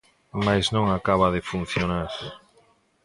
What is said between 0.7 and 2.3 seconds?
non acaba de funcionar.